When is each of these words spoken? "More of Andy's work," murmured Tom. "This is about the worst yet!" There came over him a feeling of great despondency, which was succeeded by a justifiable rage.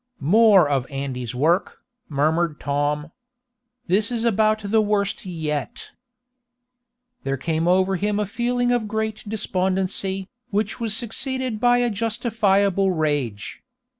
"More 0.19 0.67
of 0.67 0.89
Andy's 0.89 1.35
work," 1.35 1.83
murmured 2.09 2.59
Tom. 2.59 3.11
"This 3.85 4.11
is 4.11 4.23
about 4.23 4.61
the 4.63 4.81
worst 4.81 5.27
yet!" 5.27 5.91
There 7.21 7.37
came 7.37 7.67
over 7.67 7.97
him 7.97 8.19
a 8.19 8.25
feeling 8.25 8.71
of 8.71 8.87
great 8.87 9.23
despondency, 9.27 10.27
which 10.49 10.79
was 10.79 10.97
succeeded 10.97 11.59
by 11.59 11.77
a 11.77 11.91
justifiable 11.91 12.89
rage. 12.89 13.61